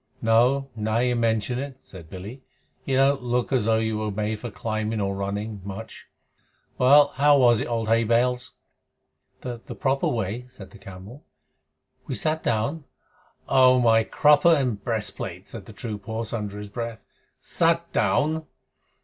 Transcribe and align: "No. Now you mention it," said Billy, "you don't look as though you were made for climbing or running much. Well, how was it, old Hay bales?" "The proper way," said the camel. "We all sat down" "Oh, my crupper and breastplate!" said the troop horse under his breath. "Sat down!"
"No. 0.23 0.71
Now 0.75 0.97
you 0.97 1.15
mention 1.15 1.59
it," 1.59 1.77
said 1.81 2.09
Billy, 2.09 2.41
"you 2.85 2.97
don't 2.97 3.21
look 3.21 3.53
as 3.53 3.65
though 3.65 3.77
you 3.77 3.99
were 3.99 4.09
made 4.09 4.39
for 4.39 4.49
climbing 4.49 4.99
or 4.99 5.13
running 5.13 5.61
much. 5.63 6.07
Well, 6.79 7.09
how 7.09 7.37
was 7.37 7.59
it, 7.61 7.67
old 7.67 7.87
Hay 7.87 8.03
bales?" 8.03 8.55
"The 9.41 9.59
proper 9.59 10.07
way," 10.07 10.45
said 10.47 10.71
the 10.71 10.79
camel. 10.79 11.23
"We 12.07 12.15
all 12.15 12.17
sat 12.17 12.41
down" 12.41 12.85
"Oh, 13.47 13.79
my 13.79 14.03
crupper 14.03 14.49
and 14.55 14.83
breastplate!" 14.83 15.47
said 15.47 15.67
the 15.67 15.71
troop 15.71 16.05
horse 16.05 16.33
under 16.33 16.57
his 16.57 16.69
breath. 16.69 17.03
"Sat 17.39 17.93
down!" 17.93 18.47